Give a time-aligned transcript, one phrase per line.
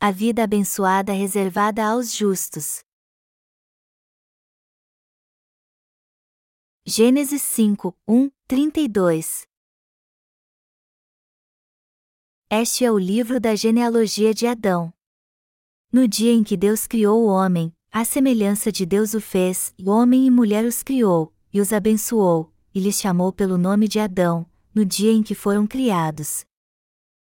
[0.00, 2.84] a vida abençoada reservada aos justos.
[6.86, 9.44] Gênesis 5, 1, 32
[12.48, 14.94] Este é o livro da genealogia de Adão.
[15.92, 19.88] No dia em que Deus criou o homem, à semelhança de Deus o fez, e
[19.88, 24.48] homem e mulher os criou, e os abençoou, e lhes chamou pelo nome de Adão,
[24.72, 26.44] no dia em que foram criados.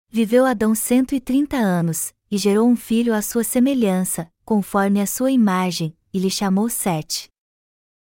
[0.08, 5.06] Viveu Adão cento e trinta anos, e gerou um filho à sua semelhança, conforme a
[5.06, 7.28] sua imagem, e lhe chamou Sete.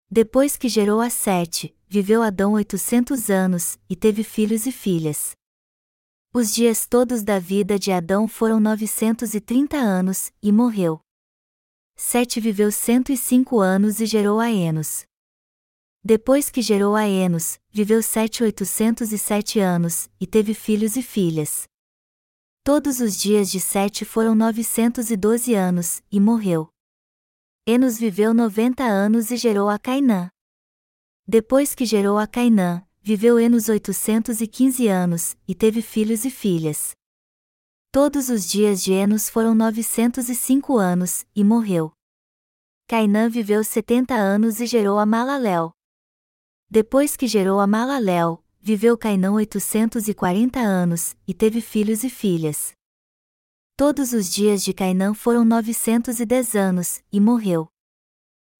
[0.09, 5.31] Depois que gerou a Sete, viveu Adão oitocentos anos, e teve filhos e filhas.
[6.33, 11.01] Os dias todos da vida de Adão foram novecentos e trinta anos, e morreu.
[11.95, 15.03] Sete viveu cento e cinco anos e gerou a Enos.
[16.03, 21.03] Depois que gerou a Enos, viveu Sete oitocentos e sete anos, e teve filhos e
[21.03, 21.67] filhas.
[22.63, 26.69] Todos os dias de Sete foram novecentos e doze anos, e morreu.
[27.65, 30.29] Enos viveu noventa anos e gerou a Cainã.
[31.27, 36.29] Depois que gerou a Cainã, viveu Enos oitocentos e quinze anos, e teve filhos e
[36.29, 36.91] filhas.
[37.91, 41.91] Todos os dias de Enos foram novecentos e cinco anos, e morreu.
[42.87, 45.71] Cainã viveu setenta anos e gerou a Malaléu.
[46.69, 52.09] Depois que gerou a Malaléu, viveu Cainã oitocentos e quarenta anos, e teve filhos e
[52.09, 52.73] filhas.
[53.75, 57.67] Todos os dias de Cainã foram 910 anos, e morreu.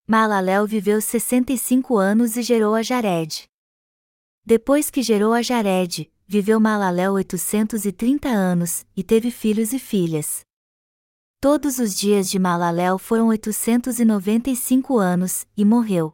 [0.07, 3.43] Malaléu viveu 65 anos e gerou a Jared.
[4.43, 10.41] Depois que gerou a Jared, viveu Malaléu 830 anos, e teve filhos e filhas.
[11.39, 16.11] Todos os dias de Malaléu foram 895 anos, e morreu.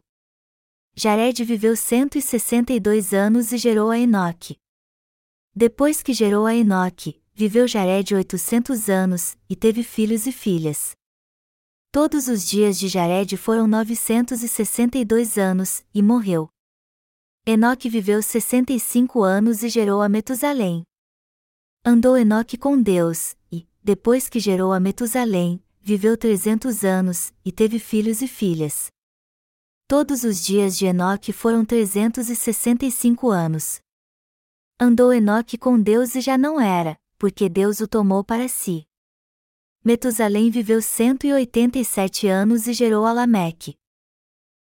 [0.99, 4.57] Jared viveu 162 anos e gerou a Enoque.
[5.55, 10.93] Depois que gerou a Enoque, viveu Jared 800 anos, e teve filhos e filhas.
[11.91, 16.49] Todos os dias de Jared foram 962 anos, e morreu.
[17.45, 20.81] Enoque viveu 65 anos e gerou a Metusalém.
[21.85, 27.77] Andou Enoque com Deus, e, depois que gerou a Metusalém, viveu 300 anos, e teve
[27.77, 28.89] filhos e filhas.
[29.89, 33.79] Todos os dias de Enoque foram 365 anos.
[34.77, 38.85] Andou Enoque com Deus e já não era, porque Deus o tomou para si.
[39.85, 43.77] Metusalém viveu 187 anos e gerou a Lameque.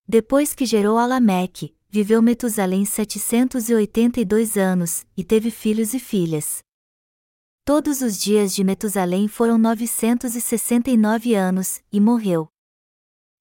[0.07, 6.63] Depois que gerou a Lameque, viveu Metusalém 782 anos, e teve filhos e filhas.
[7.63, 12.51] Todos os dias de Metusalém foram 969 anos, e morreu.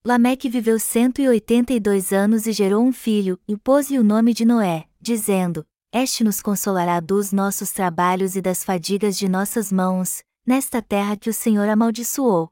[0.03, 5.67] Lameque viveu 182 anos e gerou um filho, e pôs-lhe o nome de Noé, dizendo:
[5.93, 11.29] este nos consolará dos nossos trabalhos e das fadigas de nossas mãos, nesta terra que
[11.29, 12.49] o Senhor amaldiçoou.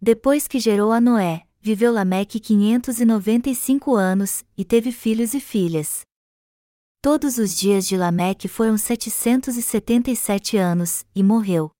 [0.00, 6.02] Depois que gerou a Noé, viveu Lameque 595 anos, e teve filhos e filhas.
[7.02, 11.72] Todos os dias de Lameque foram 777 anos, e morreu.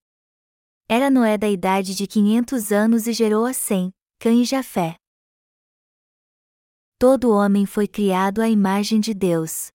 [0.88, 3.92] Era Noé da idade de 500 anos e gerou a Sem,
[4.24, 4.96] Cã e Jafé.
[6.98, 9.68] Todo homem foi criado à imagem de Deus.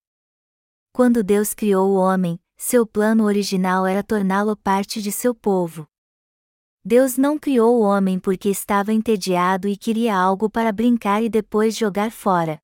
[0.91, 5.87] Quando Deus criou o homem, seu plano original era torná-lo parte de seu povo.
[6.83, 11.77] Deus não criou o homem porque estava entediado e queria algo para brincar e depois
[11.77, 12.59] jogar fora.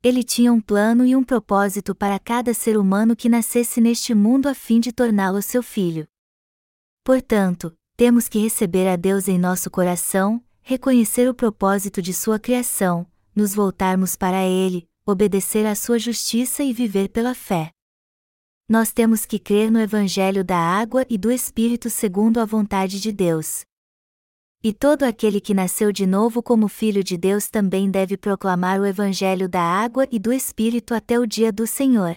[0.00, 4.48] Ele tinha um plano e um propósito para cada ser humano que nascesse neste mundo
[4.48, 6.06] a fim de torná-lo seu filho.
[7.02, 13.06] Portanto, temos que receber a Deus em nosso coração, reconhecer o propósito de sua criação,
[13.36, 17.70] nos voltarmos para Ele, obedecer à sua justiça e viver pela fé.
[18.66, 23.12] Nós temos que crer no Evangelho da água e do Espírito segundo a vontade de
[23.12, 23.62] Deus.
[24.62, 28.86] E todo aquele que nasceu de novo como filho de Deus também deve proclamar o
[28.86, 32.16] Evangelho da água e do Espírito até o dia do Senhor.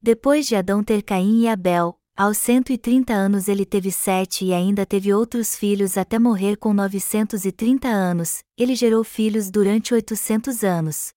[0.00, 4.86] Depois de Adão ter Caim e Abel, aos 130 anos ele teve sete e ainda
[4.86, 11.12] teve outros filhos até morrer com 930 anos, ele gerou filhos durante 800 anos.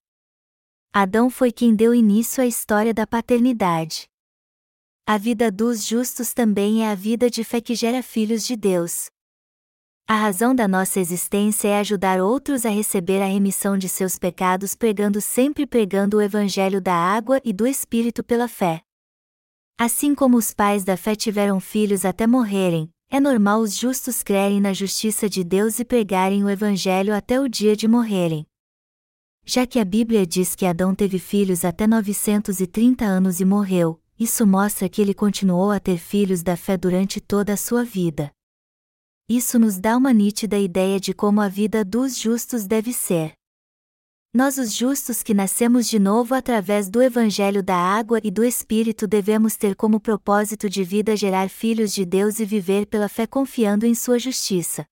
[0.92, 4.08] Adão foi quem deu início à história da paternidade.
[5.06, 9.12] A vida dos justos também é a vida de fé que gera filhos de Deus.
[10.08, 14.74] A razão da nossa existência é ajudar outros a receber a remissão de seus pecados
[14.74, 18.87] pregando sempre pregando o evangelho da água e do espírito pela fé.
[19.80, 24.60] Assim como os pais da fé tiveram filhos até morrerem, é normal os justos crerem
[24.60, 28.44] na justiça de Deus e pregarem o evangelho até o dia de morrerem.
[29.46, 34.48] Já que a Bíblia diz que Adão teve filhos até 930 anos e morreu, isso
[34.48, 38.32] mostra que ele continuou a ter filhos da fé durante toda a sua vida.
[39.30, 43.37] isso nos dá uma nítida ideia de como a vida dos justos deve ser.
[44.34, 49.08] Nós, os justos que nascemos de novo através do Evangelho da Água e do Espírito,
[49.08, 53.86] devemos ter como propósito de vida gerar filhos de Deus e viver pela fé confiando
[53.86, 54.86] em Sua justiça.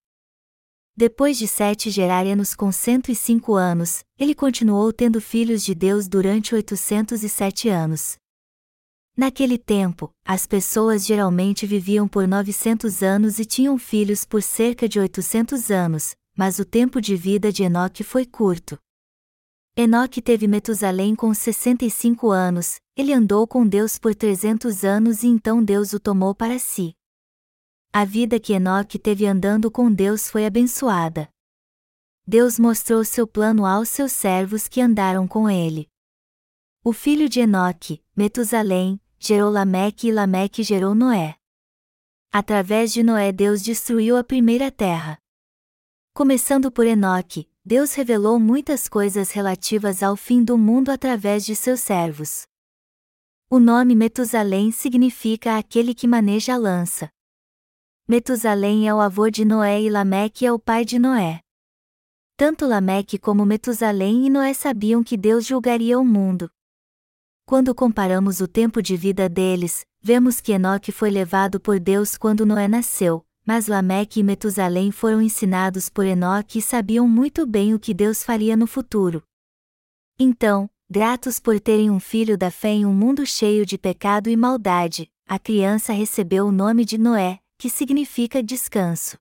[0.97, 7.67] Depois de Sete Enos com 105 anos, ele continuou tendo filhos de Deus durante 807
[7.67, 8.15] anos.
[9.17, 14.99] Naquele tempo, as pessoas geralmente viviam por 900 anos e tinham filhos por cerca de
[14.99, 18.79] 800 anos, mas o tempo de vida de Enoque foi curto.
[19.77, 25.61] Enoque teve Metusalém com 65 anos, ele andou com Deus por 300 anos e então
[25.61, 26.95] Deus o tomou para si.
[27.91, 31.29] A vida que Enoque teve andando com Deus foi abençoada.
[32.25, 35.89] Deus mostrou seu plano aos seus servos que andaram com ele.
[36.81, 41.35] O filho de Enoque, Metusalém, gerou Lameque e Lameque gerou Noé.
[42.31, 45.21] Através de Noé Deus destruiu a primeira terra.
[46.13, 51.79] Começando por Enoque, Deus revelou muitas coisas relativas ao fim do mundo através de seus
[51.79, 52.45] servos.
[53.49, 57.09] O nome Metusalém significa aquele que maneja a lança.
[58.07, 61.39] Metusalém é o avô de Noé e Lameque é o pai de Noé.
[62.37, 66.51] Tanto Lameque como Metusalém e Noé sabiam que Deus julgaria o mundo.
[67.47, 72.45] Quando comparamos o tempo de vida deles, vemos que Enoque foi levado por Deus quando
[72.45, 77.79] Noé nasceu, mas Lameque e Metusalém foram ensinados por Enoque e sabiam muito bem o
[77.79, 79.23] que Deus faria no futuro.
[80.17, 84.35] Então, gratos por terem um filho da fé em um mundo cheio de pecado e
[84.35, 89.17] maldade, a criança recebeu o nome de Noé, que significa descanso.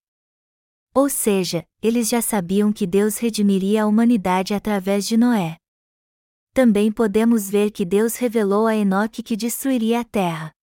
[0.95, 5.57] Ou seja, eles já sabiam que Deus redimiria a humanidade através de Noé.
[6.55, 10.54] Também podemos ver que Deus revelou a Enoque que destruiria a terra.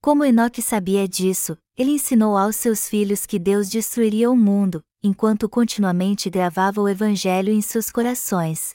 [0.00, 5.48] Como Enoque sabia disso, ele ensinou aos seus filhos que Deus destruiria o mundo, enquanto
[5.48, 8.74] continuamente gravava o Evangelho em seus corações.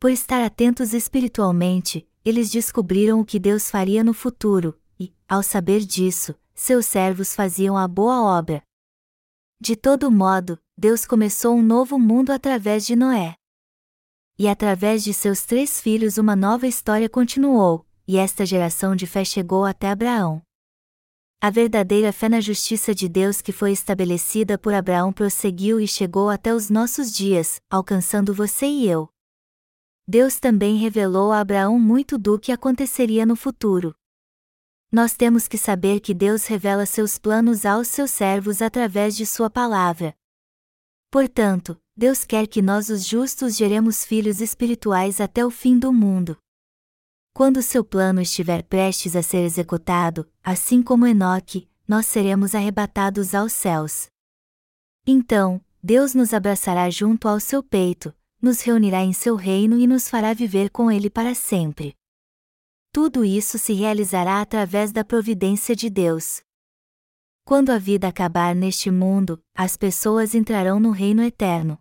[0.00, 5.80] Por estar atentos espiritualmente, eles descobriram o que Deus faria no futuro, e, ao saber
[5.80, 8.62] disso, seus servos faziam a boa obra.
[9.60, 13.34] De todo modo, Deus começou um novo mundo através de Noé.
[14.38, 19.24] E através de seus três filhos uma nova história continuou, e esta geração de fé
[19.24, 20.42] chegou até Abraão.
[21.40, 26.30] A verdadeira fé na justiça de Deus que foi estabelecida por Abraão prosseguiu e chegou
[26.30, 29.10] até os nossos dias, alcançando você e eu.
[30.08, 33.94] Deus também revelou a Abraão muito do que aconteceria no futuro.
[34.90, 39.50] Nós temos que saber que Deus revela seus planos aos seus servos através de Sua
[39.50, 40.14] palavra.
[41.10, 46.38] Portanto, Deus quer que nós, os justos, geremos filhos espirituais até o fim do mundo.
[47.36, 53.52] Quando seu plano estiver prestes a ser executado, assim como Enoque, nós seremos arrebatados aos
[53.52, 54.06] céus.
[55.04, 60.08] Então, Deus nos abraçará junto ao seu peito, nos reunirá em seu reino e nos
[60.08, 61.96] fará viver com ele para sempre.
[62.92, 66.40] Tudo isso se realizará através da providência de Deus.
[67.44, 71.76] Quando a vida acabar neste mundo, as pessoas entrarão no reino eterno.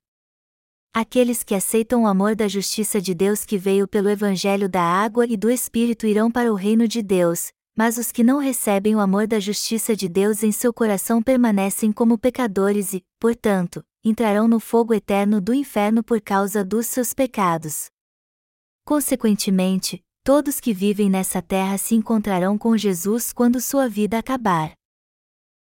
[0.95, 5.25] Aqueles que aceitam o amor da justiça de Deus que veio pelo Evangelho da água
[5.25, 8.99] e do Espírito irão para o reino de Deus, mas os que não recebem o
[8.99, 14.59] amor da justiça de Deus em seu coração permanecem como pecadores e, portanto, entrarão no
[14.59, 17.88] fogo eterno do inferno por causa dos seus pecados.
[18.85, 24.73] Consequentemente, todos que vivem nessa terra se encontrarão com Jesus quando sua vida acabar.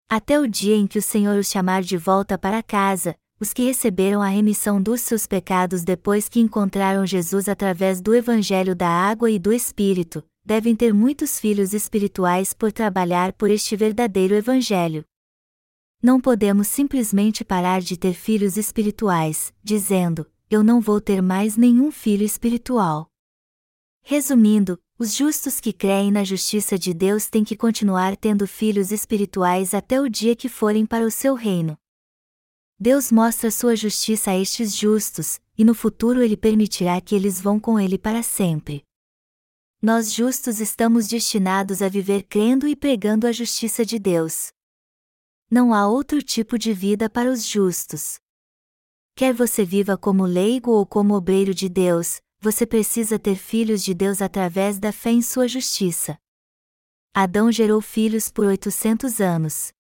[0.10, 3.64] Até o dia em que o Senhor os chamar de volta para casa, os que
[3.64, 9.32] receberam a remissão dos seus pecados depois que encontraram Jesus através do Evangelho da Água
[9.32, 15.04] e do Espírito, devem ter muitos filhos espirituais por trabalhar por este verdadeiro Evangelho.
[16.04, 21.92] Não podemos simplesmente parar de ter filhos espirituais, dizendo: Eu não vou ter mais nenhum
[21.92, 23.08] filho espiritual.
[24.04, 29.74] Resumindo, os justos que creem na justiça de Deus têm que continuar tendo filhos espirituais
[29.74, 31.76] até o dia que forem para o seu reino.
[32.82, 37.60] Deus mostra sua justiça a estes justos, e no futuro ele permitirá que eles vão
[37.60, 38.84] com ele para sempre.
[39.80, 44.52] Nós justos estamos destinados a viver crendo e pregando a justiça de Deus.
[45.48, 48.20] Não há outro tipo de vida para os justos.
[49.16, 53.94] Quer você viva como leigo ou como obreiro de Deus, você precisa ter filhos de
[53.94, 56.18] Deus através da fé em sua justiça.
[57.14, 59.72] Adão gerou filhos por 800 anos.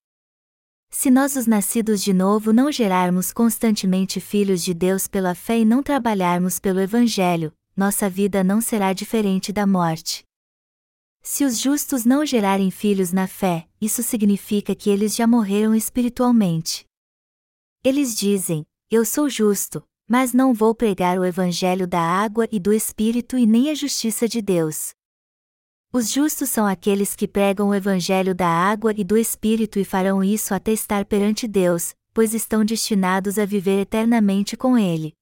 [0.93, 5.65] Se nós, os nascidos de novo, não gerarmos constantemente filhos de Deus pela fé e
[5.65, 10.25] não trabalharmos pelo Evangelho, nossa vida não será diferente da morte.
[11.23, 16.83] se os justos não gerarem filhos na fé, isso significa que eles já morreram espiritualmente.
[17.83, 22.73] Eles dizem: Eu sou justo, mas não vou pregar o evangelho da água e do
[22.73, 24.93] Espírito e nem a justiça de Deus.
[25.93, 30.23] Os justos são aqueles que pregam o evangelho da água e do Espírito e farão
[30.23, 35.13] isso até estar perante Deus, pois estão destinados a viver eternamente com Ele.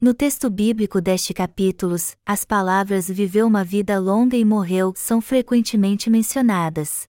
[0.00, 6.08] No texto bíblico deste capítulo, as palavras viveu uma vida longa e morreu são frequentemente
[6.08, 7.06] mencionadas.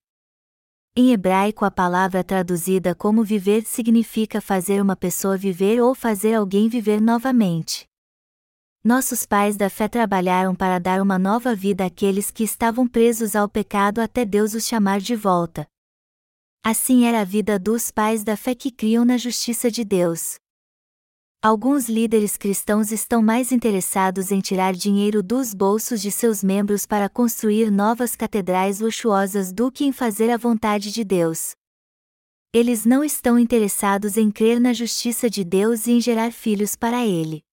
[0.93, 6.67] Em hebraico, a palavra traduzida como viver significa fazer uma pessoa viver ou fazer alguém
[6.67, 7.86] viver novamente.
[8.83, 13.49] Nossos pais da fé trabalharam para dar uma nova vida àqueles que estavam presos ao
[13.49, 15.67] pecado até Deus os chamar de volta.
[16.63, 20.35] Assim era a vida dos pais da fé que criam na justiça de Deus.
[21.41, 27.07] Alguns líderes cristãos estão mais interessados em tirar dinheiro dos bolsos de seus membros para
[27.07, 31.51] construir novas catedrais luxuosas do que em fazer a vontade de Deus.
[32.51, 37.05] Eles não estão interessados em crer na justiça de Deus e em gerar filhos para
[37.05, 37.46] Ele.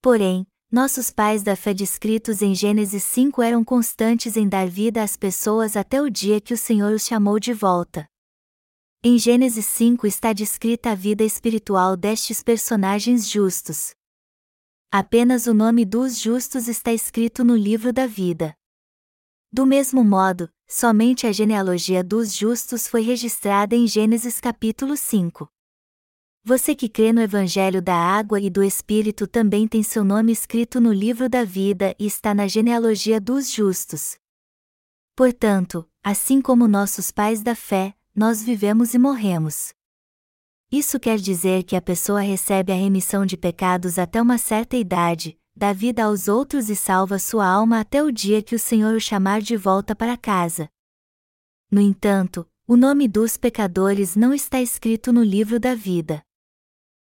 [0.00, 5.16] Porém, nossos pais da fé descritos em Gênesis 5 eram constantes em dar vida às
[5.16, 8.06] pessoas até o dia que o Senhor os chamou de volta.
[9.02, 13.92] Em Gênesis 5 está descrita a vida espiritual destes personagens justos.
[14.90, 18.54] Apenas o nome dos justos está escrito no livro da vida.
[19.50, 25.48] Do mesmo modo, somente a genealogia dos justos foi registrada em Gênesis capítulo 5.
[26.44, 30.80] Você que crê no Evangelho da Água e do Espírito também tem seu nome escrito
[30.80, 34.16] no livro da vida e está na genealogia dos justos.
[35.14, 39.74] Portanto, assim como nossos pais da fé, nós vivemos e morremos.
[40.70, 45.38] Isso quer dizer que a pessoa recebe a remissão de pecados até uma certa idade,
[45.56, 49.00] dá vida aos outros e salva sua alma até o dia que o Senhor o
[49.00, 50.70] chamar de volta para casa.
[51.70, 56.22] No entanto, o nome dos pecadores não está escrito no livro da vida.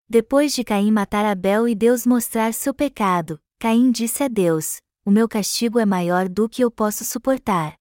[0.09, 5.11] Depois de Caim matar Abel e Deus mostrar seu pecado, Caim disse a Deus: O
[5.11, 7.75] meu castigo é maior do que eu posso suportar.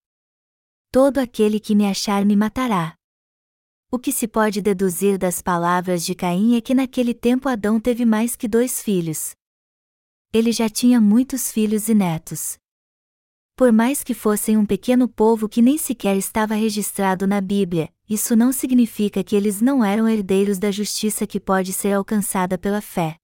[0.91, 2.96] Todo aquele que me achar me matará.
[3.91, 8.05] O que se pode deduzir das palavras de Caim é que naquele tempo Adão teve
[8.05, 9.36] mais que dois filhos.
[10.34, 12.58] Ele já tinha muitos filhos e netos.
[13.55, 18.35] Por mais que fossem um pequeno povo que nem sequer estava registrado na Bíblia, isso
[18.35, 23.17] não significa que eles não eram herdeiros da justiça que pode ser alcançada pela fé.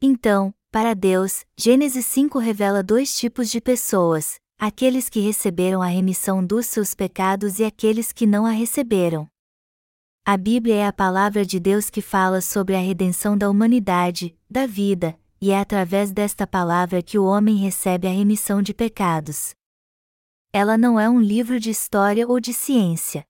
[0.00, 6.44] Então, para Deus, Gênesis 5 revela dois tipos de pessoas: aqueles que receberam a remissão
[6.44, 9.26] dos seus pecados e aqueles que não a receberam.
[10.26, 14.66] A Bíblia é a palavra de Deus que fala sobre a redenção da humanidade, da
[14.66, 19.54] vida, e é através desta palavra que o homem recebe a remissão de pecados.
[20.52, 23.24] Ela não é um livro de história ou de ciência.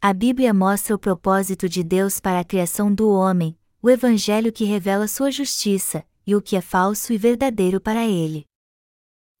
[0.00, 4.64] A Bíblia mostra o propósito de Deus para a criação do homem, o Evangelho que
[4.64, 8.44] revela sua justiça, e o que é falso e verdadeiro para ele.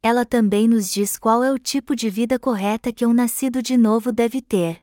[0.02, 3.76] Ela também nos diz qual é o tipo de vida correta que um nascido de
[3.76, 4.80] novo deve ter.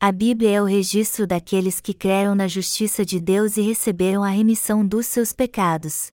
[0.00, 4.30] A Bíblia é o registro daqueles que creram na justiça de Deus e receberam a
[4.30, 6.10] remissão dos seus pecados.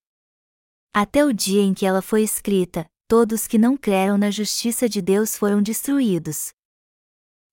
[0.93, 5.01] Até o dia em que ela foi escrita, todos que não creram na justiça de
[5.01, 6.51] Deus foram destruídos.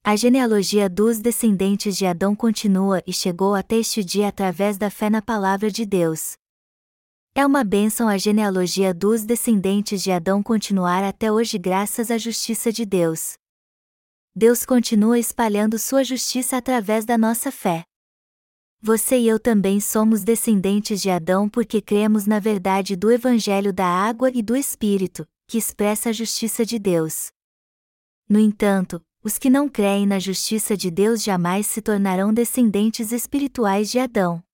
[0.06, 5.08] A genealogia dos descendentes de Adão continua e chegou até este dia através da fé
[5.08, 6.34] na palavra de Deus.
[7.34, 12.70] É uma bênção a genealogia dos descendentes de Adão continuar até hoje graças à justiça
[12.70, 13.38] de Deus.
[14.36, 17.82] Deus continua espalhando sua justiça através da nossa fé.
[18.82, 23.86] Você e eu também somos descendentes de Adão porque cremos na verdade do Evangelho da
[23.86, 27.30] Água e do Espírito, que expressa a justiça de Deus.
[28.28, 33.90] No entanto, os que não creem na justiça de Deus jamais se tornarão descendentes espirituais
[33.90, 34.44] de Adão.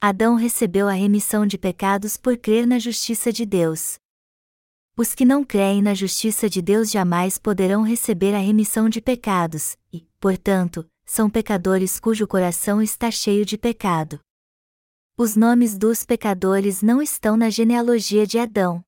[0.00, 3.98] Adão recebeu a remissão de pecados por crer na justiça de Deus.
[4.96, 9.76] Os que não creem na justiça de Deus jamais poderão receber a remissão de pecados,
[9.92, 14.18] e, portanto, são pecadores cujo coração está cheio de pecado.
[15.14, 18.82] Os nomes dos pecadores não estão na genealogia de Adão.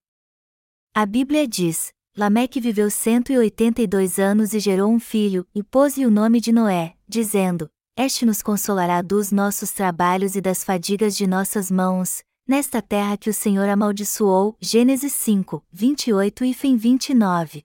[0.94, 6.40] A Bíblia diz: Lameque viveu 182 anos e gerou um filho, e pôs-lhe o nome
[6.40, 12.23] de Noé, dizendo: Este nos consolará dos nossos trabalhos e das fadigas de nossas mãos,
[12.49, 14.56] nesta terra que o Senhor amaldiçoou.
[14.58, 17.62] Gênesis 5, 28 e fim 29.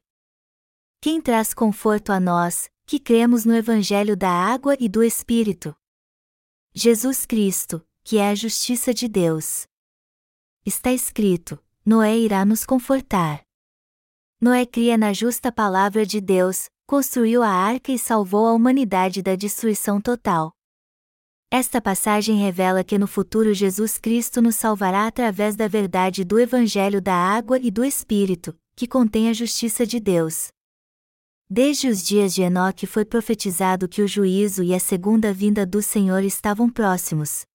[0.99, 5.73] Quem traz conforto a nós, que cremos no Evangelho da água e do Espírito?
[6.73, 9.65] Jesus Cristo, que é a justiça de Deus.
[10.65, 13.41] Está escrito: Noé irá nos confortar.
[14.43, 19.35] Noé cria na justa palavra de Deus, construiu a arca e salvou a humanidade da
[19.35, 20.51] destruição total.
[21.51, 26.99] Esta passagem revela que no futuro Jesus Cristo nos salvará através da verdade do Evangelho
[26.99, 30.47] da Água e do Espírito, que contém a justiça de Deus.
[31.47, 35.83] Desde os dias de Enoque foi profetizado que o juízo e a segunda vinda do
[35.83, 37.45] Senhor estavam próximos.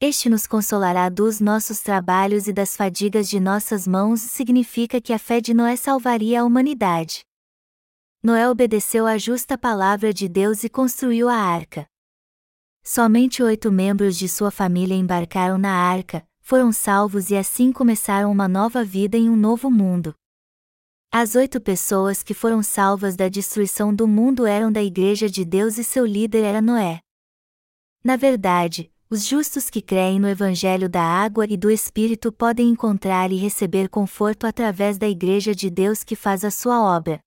[0.00, 5.18] Este nos consolará dos nossos trabalhos e das fadigas de nossas mãos significa que a
[5.18, 7.22] fé de Noé salvaria a humanidade.
[8.22, 11.84] Noé obedeceu à justa palavra de Deus e construiu a arca.
[12.84, 18.46] Somente oito membros de sua família embarcaram na arca, foram salvos e assim começaram uma
[18.46, 20.14] nova vida em um novo mundo.
[21.10, 25.76] As oito pessoas que foram salvas da destruição do mundo eram da Igreja de Deus
[25.76, 27.00] e seu líder era Noé.
[28.04, 33.32] Na verdade, os justos que creem no Evangelho da Água e do Espírito podem encontrar
[33.32, 37.18] e receber conforto através da Igreja de Deus que faz a sua obra.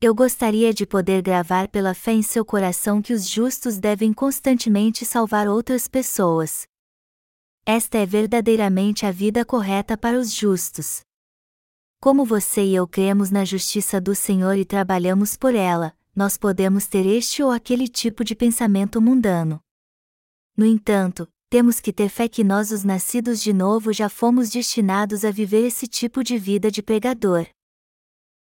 [0.00, 5.04] Eu gostaria de poder gravar pela fé em seu coração que os justos devem constantemente
[5.04, 6.66] salvar outras pessoas.
[7.64, 11.00] Esta é verdadeiramente a vida correta para os justos.
[12.00, 16.86] Como você e eu cremos na justiça do Senhor e trabalhamos por ela, nós podemos
[16.86, 19.60] ter este ou aquele tipo de pensamento mundano.
[20.56, 25.22] No entanto, temos que ter fé que nós, os nascidos de novo, já fomos destinados
[25.22, 27.46] a viver esse tipo de vida de pregador.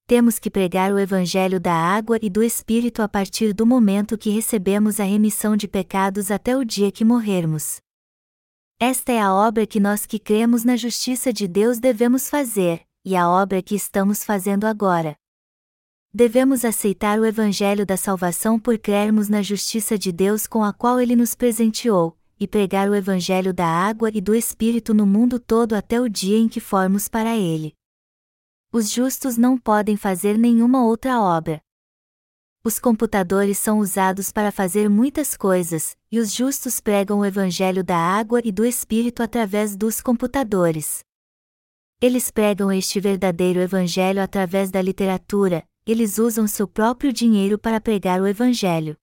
[0.07, 4.29] Temos que pregar o Evangelho da água e do Espírito a partir do momento que
[4.29, 7.81] recebemos a remissão de pecados até o dia que morrermos.
[8.79, 13.15] Esta é a obra que nós que cremos na justiça de Deus devemos fazer, e
[13.15, 15.17] a obra que estamos fazendo agora
[16.15, 20.97] devemos aceitar o Evangelho da salvação por crermos na justiça de Deus com a qual
[21.01, 25.73] Ele nos presenteou, e pregar o Evangelho da água e do Espírito no mundo todo
[25.73, 27.73] até o dia em que formos para Ele.
[28.71, 31.59] Os justos não podem fazer nenhuma outra obra.
[32.63, 37.97] Os computadores são usados para fazer muitas coisas, e os justos pregam o Evangelho da
[37.97, 41.03] água e do Espírito através dos computadores.
[42.01, 48.19] Eles pregam este verdadeiro Evangelho através da literatura, eles usam seu próprio dinheiro para pregar
[48.19, 48.97] o Evangelho.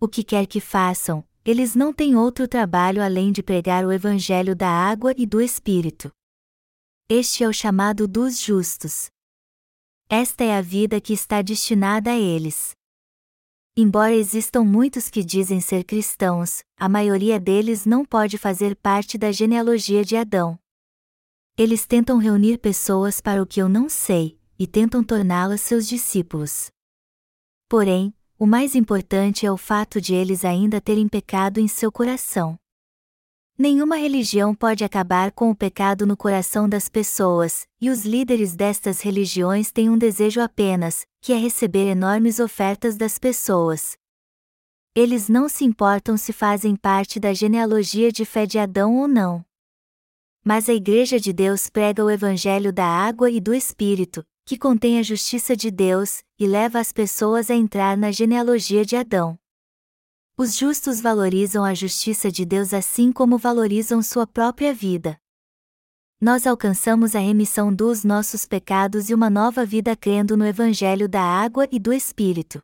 [0.00, 4.54] O que quer que façam, eles não têm outro trabalho além de pregar o Evangelho
[4.54, 6.10] da água e do Espírito.
[7.08, 9.10] Este é o chamado dos justos.
[10.08, 12.72] Esta é a vida que está destinada a eles.
[13.76, 19.32] Embora existam muitos que dizem ser cristãos, a maioria deles não pode fazer parte da
[19.32, 20.58] genealogia de Adão.
[21.56, 26.70] Eles tentam reunir pessoas para o que eu não sei, e tentam torná-las seus discípulos.
[27.66, 32.58] Porém, o mais importante é o fato de eles ainda terem pecado em seu coração.
[33.56, 39.00] Nenhuma religião pode acabar com o pecado no coração das pessoas, e os líderes destas
[39.00, 43.96] religiões têm um desejo apenas, que é receber enormes ofertas das pessoas.
[44.94, 49.42] Eles não se importam se fazem parte da genealogia de fé de Adão ou não.
[50.44, 54.98] Mas a Igreja de Deus prega o Evangelho da água e do Espírito, que contém
[54.98, 59.38] a justiça de Deus, e leva as pessoas a entrar na genealogia de Adão.
[60.36, 65.16] Os justos valorizam a justiça de Deus assim como valorizam sua própria vida.
[66.20, 71.22] Nós alcançamos a remissão dos nossos pecados e uma nova vida crendo no Evangelho da
[71.22, 72.60] água e do Espírito.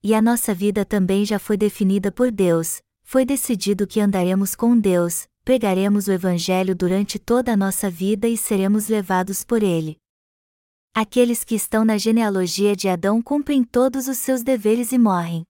[0.00, 4.78] E a nossa vida também já foi definida por Deus, foi decidido que andaremos com
[4.78, 9.98] Deus, pregaremos o Evangelho durante toda a nossa vida e seremos levados por Ele.
[10.96, 15.44] Aqueles que estão na genealogia de Adão cumprem todos os seus deveres e morrem.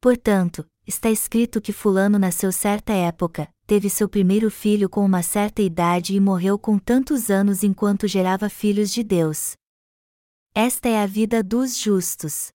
[0.00, 5.62] Portanto, está escrito que Fulano nasceu certa época, teve seu primeiro filho com uma certa
[5.62, 9.52] idade e morreu com tantos anos enquanto gerava filhos de Deus.
[10.52, 12.48] Esta é a vida dos justos.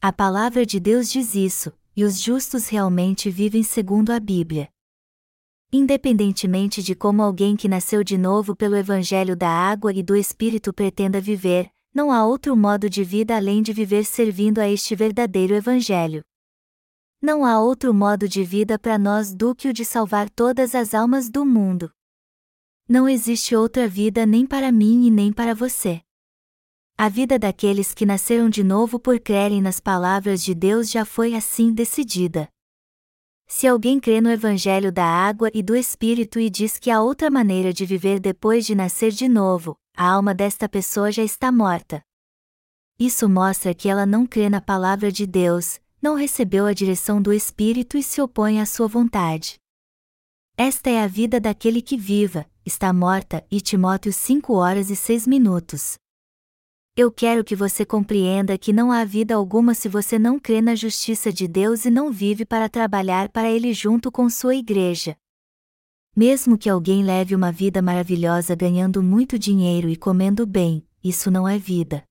[0.00, 4.68] A palavra de Deus diz isso, e os justos realmente vivem segundo a Bíblia.
[5.74, 10.70] Independentemente de como alguém que nasceu de novo pelo Evangelho da água e do Espírito
[10.70, 15.54] pretenda viver, não há outro modo de vida além de viver servindo a este verdadeiro
[15.54, 16.22] Evangelho.
[17.22, 20.92] Não há outro modo de vida para nós do que o de salvar todas as
[20.92, 21.90] almas do mundo.
[22.86, 26.02] Não existe outra vida nem para mim e nem para você.
[26.98, 31.34] A vida daqueles que nasceram de novo por crerem nas palavras de Deus já foi
[31.34, 32.46] assim decidida.
[33.54, 37.30] Se alguém crê no Evangelho da água e do Espírito e diz que há outra
[37.30, 42.02] maneira de viver depois de nascer de novo, a alma desta pessoa já está morta.
[42.98, 47.30] Isso mostra que ela não crê na palavra de Deus, não recebeu a direção do
[47.30, 49.56] Espírito e se opõe à sua vontade.
[50.56, 55.26] Esta é a vida daquele que viva, está morta, e Timóteo 5 horas e 6
[55.26, 55.98] minutos.
[56.94, 60.74] Eu quero que você compreenda que não há vida alguma se você não crê na
[60.74, 65.16] justiça de Deus e não vive para trabalhar para Ele junto com sua igreja.
[66.14, 71.48] Mesmo que alguém leve uma vida maravilhosa ganhando muito dinheiro e comendo bem, isso não
[71.48, 72.04] é vida.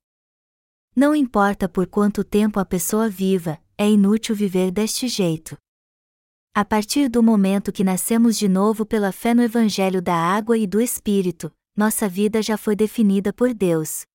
[0.96, 5.56] Não importa por quanto tempo a pessoa viva, é inútil viver deste jeito.
[6.56, 10.66] A partir do momento que nascemos de novo pela fé no Evangelho da água e
[10.66, 14.10] do Espírito, nossa vida já foi definida por Deus.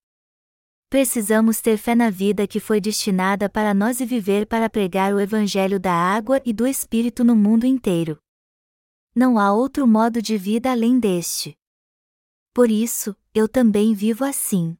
[0.89, 5.19] Precisamos ter fé na vida que foi destinada para nós e viver para pregar o
[5.19, 8.17] Evangelho da água e do Espírito no mundo inteiro.
[9.13, 11.57] Não há outro modo de vida além deste.
[12.53, 14.77] Por isso, eu também vivo assim.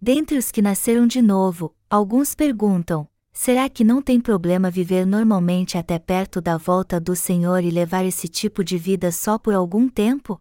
[0.00, 5.76] Dentre os que nasceram de novo, alguns perguntam: será que não tem problema viver normalmente
[5.76, 9.90] até perto da volta do Senhor e levar esse tipo de vida só por algum
[9.90, 10.38] tempo?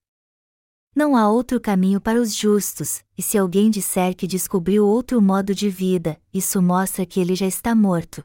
[1.02, 5.56] Não há outro caminho para os justos, e se alguém disser que descobriu outro modo
[5.56, 8.24] de vida, isso mostra que ele já está morto.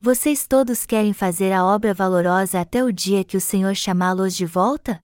[0.00, 4.46] Vocês todos querem fazer a obra valorosa até o dia que o Senhor chamá-los de
[4.46, 4.98] volta?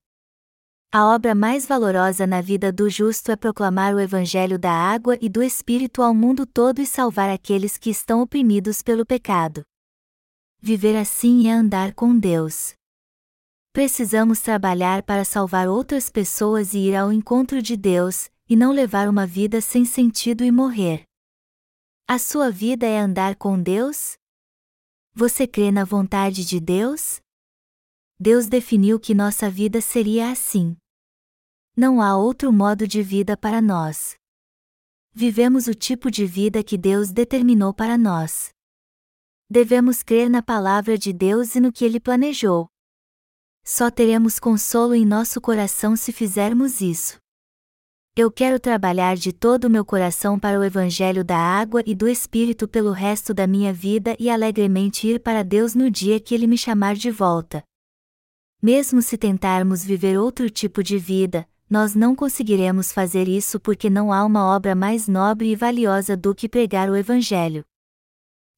[0.90, 5.28] A obra mais valorosa na vida do justo é proclamar o Evangelho da água e
[5.28, 9.62] do Espírito ao mundo todo e salvar aqueles que estão oprimidos pelo pecado.
[10.58, 12.72] Viver assim é andar com Deus.
[13.72, 19.08] Precisamos trabalhar para salvar outras pessoas e ir ao encontro de Deus, e não levar
[19.08, 21.04] uma vida sem sentido e morrer.
[22.06, 24.18] A sua vida é andar com Deus?
[25.14, 27.18] Você crê na vontade de Deus?
[28.20, 30.76] Deus definiu que nossa vida seria assim.
[31.74, 34.16] Não há outro modo de vida para nós.
[35.14, 38.50] Vivemos o tipo de vida que Deus determinou para nós.
[39.48, 42.71] Devemos crer na palavra de Deus e no que Ele planejou.
[43.64, 47.16] Só teremos consolo em nosso coração se fizermos isso.
[48.14, 52.06] Eu quero trabalhar de todo o meu coração para o Evangelho da água e do
[52.06, 56.46] Espírito pelo resto da minha vida e alegremente ir para Deus no dia que Ele
[56.46, 57.64] me chamar de volta.
[58.60, 64.12] Mesmo se tentarmos viver outro tipo de vida, nós não conseguiremos fazer isso porque não
[64.12, 67.64] há uma obra mais nobre e valiosa do que pregar o Evangelho.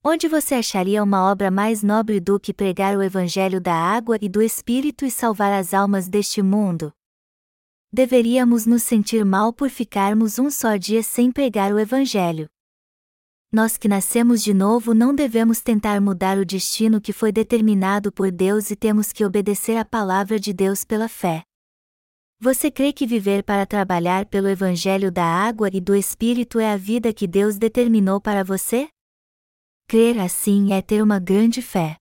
[0.06, 4.28] Onde você acharia uma obra mais nobre do que pregar o Evangelho da água e
[4.28, 6.92] do Espírito e salvar as almas deste mundo?
[7.90, 12.50] Deveríamos nos sentir mal por ficarmos um só dia sem pregar o Evangelho.
[13.50, 18.30] Nós que nascemos de novo não devemos tentar mudar o destino que foi determinado por
[18.30, 21.44] Deus e temos que obedecer à palavra de Deus pela fé.
[22.38, 26.76] Você crê que viver para trabalhar pelo Evangelho da água e do Espírito é a
[26.76, 28.90] vida que Deus determinou para você?
[29.86, 31.96] Crer assim é ter uma grande fé.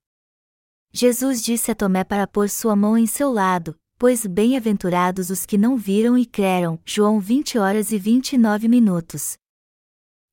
[0.91, 5.57] Jesus disse a Tomé para pôr sua mão em seu lado, pois bem-aventurados os que
[5.57, 6.79] não viram e creram.
[6.85, 9.37] João 20 horas e 29 minutos.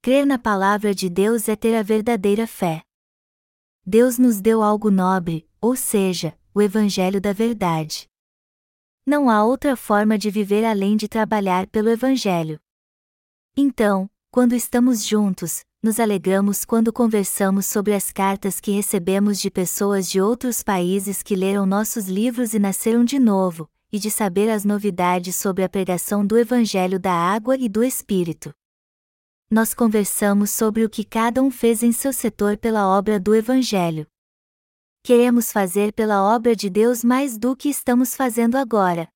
[0.02, 2.82] Crer na palavra de Deus é ter a verdadeira fé.
[3.84, 8.06] Deus nos deu algo nobre, ou seja, o Evangelho da Verdade.
[9.06, 12.60] Não há outra forma de viver além de trabalhar pelo Evangelho.
[13.56, 20.10] Então, quando estamos juntos, nos alegramos quando conversamos sobre as cartas que recebemos de pessoas
[20.10, 24.62] de outros países que leram nossos livros e nasceram de novo, e de saber as
[24.62, 28.52] novidades sobre a pregação do Evangelho da Água e do Espírito.
[29.50, 34.06] Nós conversamos sobre o que cada um fez em seu setor pela obra do Evangelho.
[35.02, 39.08] Queremos fazer pela obra de Deus mais do que estamos fazendo agora.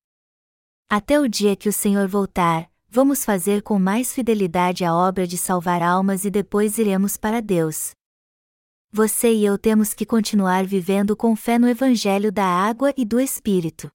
[0.89, 5.37] Até o dia que o Senhor voltar, vamos fazer com mais fidelidade a obra de
[5.37, 7.91] salvar almas e depois iremos para Deus.
[8.89, 13.19] Você e eu temos que continuar vivendo com fé no Evangelho da água e do
[13.19, 13.91] Espírito.